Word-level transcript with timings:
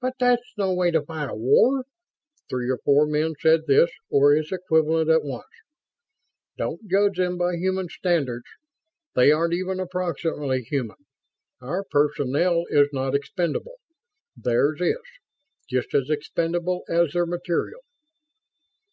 "But 0.00 0.14
that's 0.18 0.52
no 0.56 0.74
way 0.74 0.90
to 0.90 1.00
fight 1.04 1.30
a 1.30 1.34
war!" 1.36 1.84
Three 2.50 2.68
or 2.68 2.78
four 2.78 3.06
men 3.06 3.34
said 3.38 3.68
this, 3.68 3.88
or 4.10 4.34
its 4.34 4.50
equivalent, 4.50 5.08
at 5.10 5.22
once. 5.22 5.46
"Don't 6.56 6.90
judge 6.90 7.18
them 7.18 7.38
by 7.38 7.54
human 7.54 7.88
standards. 7.88 8.46
They 9.14 9.30
aren't 9.30 9.54
even 9.54 9.78
approximately 9.78 10.62
human. 10.64 11.06
Our 11.60 11.84
personnel 11.88 12.64
is 12.70 12.88
not 12.92 13.14
expendable. 13.14 13.76
Theirs 14.36 14.80
is 14.80 14.98
just 15.70 15.94
as 15.94 16.10
expendable 16.10 16.82
as 16.88 17.12
their 17.12 17.24
materiel." 17.24 17.82